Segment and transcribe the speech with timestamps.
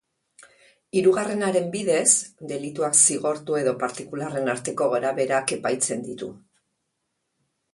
[1.01, 2.13] Hirugarrenaren bidez,
[2.51, 6.35] delituak zigortu edo partikularren arteko gorabeherak epaitzen ditu.